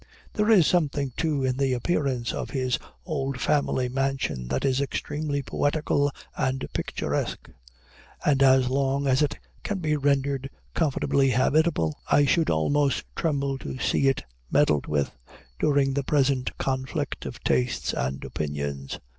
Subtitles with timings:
[0.33, 5.43] There is something, too, in the appearance of his old family mansion that is extremely
[5.43, 7.51] poetical and picturesque;
[8.25, 13.77] and, as long as it can be rendered comfortably habitable, I should almost tremble to
[13.77, 15.11] see it meddled with,
[15.59, 18.99] during the present conflict of tastes and opinions.